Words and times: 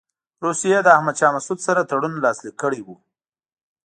روسیې 0.45 0.79
له 0.85 0.89
احمدشاه 0.97 1.33
مسعود 1.37 1.59
سره 1.67 1.87
تړون 1.89 2.13
لاسلیک 2.25 2.55
کړی 2.63 2.81
وو. 2.83 2.95